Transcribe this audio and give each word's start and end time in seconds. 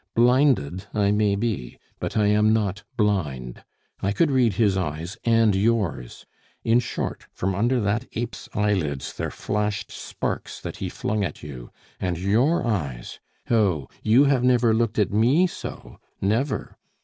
Blinded 0.15 0.85
I 0.95 1.11
may 1.11 1.35
be, 1.35 1.77
but 1.99 2.17
I 2.17 2.25
am 2.25 2.51
not 2.51 2.83
blind. 2.97 3.63
I 4.01 4.13
could 4.13 4.31
read 4.31 4.53
his 4.53 4.75
eyes, 4.75 5.15
and 5.25 5.55
yours. 5.55 6.25
In 6.63 6.79
short, 6.79 7.27
from 7.33 7.53
under 7.53 7.79
that 7.81 8.07
ape's 8.13 8.49
eyelids 8.55 9.13
there 9.13 9.29
flashed 9.29 9.91
sparks 9.91 10.59
that 10.59 10.77
he 10.77 10.89
flung 10.89 11.23
at 11.23 11.43
you 11.43 11.69
and 11.99 12.17
your 12.17 12.65
eyes! 12.65 13.19
Oh! 13.51 13.87
you 14.01 14.23
have 14.23 14.43
never 14.43 14.73
looked 14.73 14.97
at 14.97 15.13
me 15.13 15.45
so, 15.45 15.99
never! 16.19 16.77